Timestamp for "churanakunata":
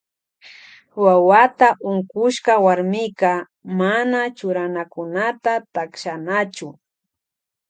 4.37-5.53